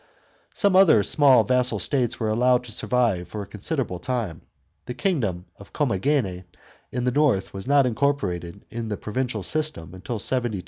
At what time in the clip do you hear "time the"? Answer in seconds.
3.99-4.95